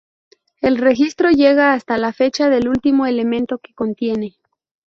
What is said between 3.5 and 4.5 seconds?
que contiene.